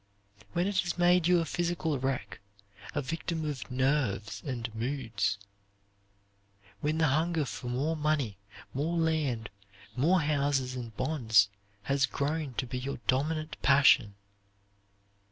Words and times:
When 0.53 0.65
it 0.65 0.79
has 0.79 0.97
made 0.97 1.27
you 1.27 1.39
a 1.41 1.45
physical 1.45 1.99
wreck 1.99 2.39
a 2.95 3.03
victim 3.03 3.45
of 3.45 3.69
"nerves" 3.69 4.41
and 4.43 4.73
moods. 4.73 5.37
When 6.79 6.97
the 6.97 7.07
hunger 7.09 7.45
for 7.45 7.67
more 7.67 7.95
money, 7.95 8.39
more 8.73 8.97
land, 8.97 9.51
more 9.95 10.21
houses 10.21 10.73
and 10.75 10.97
bonds 10.97 11.49
has 11.83 12.07
grown 12.07 12.55
to 12.55 12.65
be 12.65 12.79
your 12.79 12.97
dominant 13.05 13.57
passion. 13.61 14.15